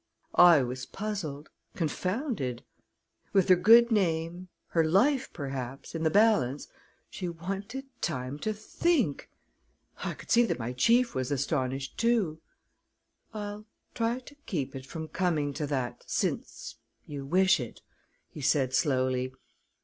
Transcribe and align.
I 0.33 0.63
was 0.63 0.87
puzzled 0.87 1.49
confounded. 1.75 2.63
With 3.33 3.49
her 3.49 3.55
good 3.55 3.91
name, 3.91 4.47
her 4.69 4.83
life, 4.83 5.31
perhaps, 5.31 5.93
in 5.93 6.01
the 6.01 6.09
balance, 6.09 6.67
she 7.07 7.29
wanted 7.29 7.85
time 8.01 8.39
to 8.39 8.51
think! 8.51 9.29
I 10.03 10.15
could 10.15 10.31
see 10.31 10.41
that 10.47 10.57
my 10.57 10.73
chief 10.73 11.13
was 11.13 11.29
astonished, 11.31 11.99
too. 11.99 12.41
"I'll 13.31 13.65
try 13.93 14.17
to 14.17 14.35
keep 14.47 14.75
it 14.75 14.87
from 14.87 15.07
coming 15.07 15.53
to 15.53 15.67
that, 15.67 16.03
since 16.07 16.77
you 17.05 17.23
wish 17.23 17.59
it," 17.59 17.83
he 18.31 18.41
said 18.41 18.73
slowly. 18.73 19.31